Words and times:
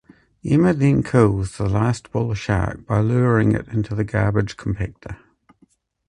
Emma 0.43 0.73
then 0.73 1.03
kills 1.03 1.57
the 1.59 1.69
last 1.69 2.11
bull 2.11 2.33
shark 2.33 2.87
by 2.87 2.99
luring 2.99 3.51
it 3.51 3.67
into 3.67 3.93
the 3.93 4.03
garbage 4.03 4.57
compactor. 4.57 5.17